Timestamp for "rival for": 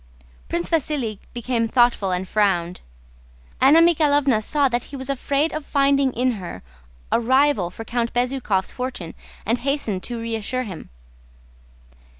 7.19-7.85